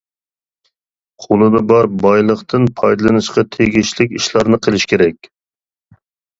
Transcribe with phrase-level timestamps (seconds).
[1.25, 5.33] قۇلىدا بار بايلىقتىن پايدىلىنىشقا تېگىشلىك ئىشلارنى قىلىش كېرەك.